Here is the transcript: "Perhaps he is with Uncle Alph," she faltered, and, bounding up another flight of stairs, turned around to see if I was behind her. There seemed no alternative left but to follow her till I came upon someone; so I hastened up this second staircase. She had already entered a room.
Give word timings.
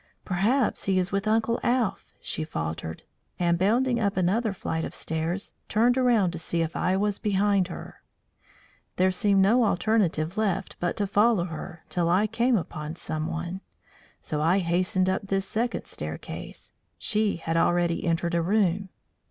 "Perhaps 0.25 0.85
he 0.85 0.97
is 0.97 1.11
with 1.11 1.27
Uncle 1.27 1.59
Alph," 1.61 2.11
she 2.23 2.43
faltered, 2.43 3.03
and, 3.37 3.59
bounding 3.59 3.99
up 3.99 4.17
another 4.17 4.51
flight 4.51 4.83
of 4.83 4.95
stairs, 4.95 5.53
turned 5.69 5.95
around 5.95 6.31
to 6.31 6.39
see 6.39 6.63
if 6.63 6.75
I 6.75 6.97
was 6.97 7.19
behind 7.19 7.67
her. 7.67 8.01
There 8.95 9.11
seemed 9.11 9.41
no 9.43 9.63
alternative 9.63 10.37
left 10.39 10.75
but 10.79 10.97
to 10.97 11.05
follow 11.05 11.43
her 11.43 11.83
till 11.87 12.09
I 12.09 12.25
came 12.25 12.57
upon 12.57 12.95
someone; 12.95 13.61
so 14.19 14.41
I 14.41 14.57
hastened 14.57 15.07
up 15.07 15.27
this 15.27 15.45
second 15.45 15.85
staircase. 15.85 16.73
She 16.97 17.35
had 17.35 17.55
already 17.55 18.03
entered 18.03 18.33
a 18.33 18.41
room. 18.41 18.89